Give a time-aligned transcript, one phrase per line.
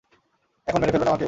[0.67, 1.19] এখন মেরে ফেলবেন আমাকে?